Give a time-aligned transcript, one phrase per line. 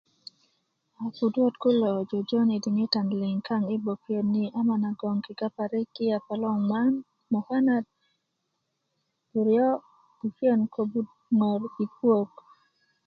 [1.17, 1.55] kuduwöt
[2.31, 6.47] jöjön yi diŋitan liŋ kaŋ yi gbokeyot ni ama nagon kega parik yi yapa lo
[6.59, 6.91] imman
[7.31, 7.85] mukanat
[9.31, 9.67] buryo
[10.19, 10.61] bukiyen
[11.37, 12.31] ŋor yi puwök